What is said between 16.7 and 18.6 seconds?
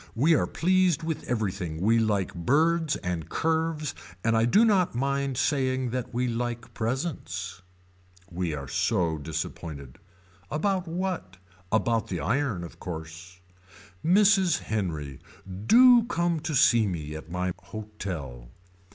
me at my hotel.